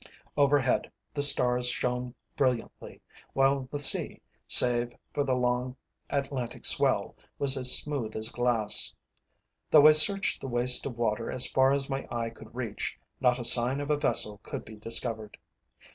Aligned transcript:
Overhead 0.35 0.91
the 1.13 1.21
stars 1.21 1.69
shone 1.69 2.15
brilliantly, 2.35 3.01
while 3.33 3.69
the 3.71 3.77
sea, 3.77 4.19
save 4.47 4.93
for 5.13 5.23
the 5.23 5.35
long 5.35 5.75
Atlantic 6.09 6.65
swell, 6.65 7.15
was 7.37 7.55
as 7.55 7.77
smooth 7.77 8.15
as 8.15 8.29
glass. 8.29 8.95
Though 9.69 9.85
I 9.85 9.91
searched 9.91 10.41
the 10.41 10.47
waste 10.47 10.87
of 10.87 10.97
water 10.97 11.29
as 11.31 11.45
far 11.45 11.71
as 11.71 11.87
my 11.87 12.07
eye 12.09 12.31
could 12.31 12.55
reach, 12.55 12.97
not 13.19 13.37
a 13.37 13.45
sign 13.45 13.79
of 13.79 13.91
a 13.91 13.95
vessel 13.95 14.39
could 14.41 14.65
be 14.65 14.75
discovered. 14.75 15.37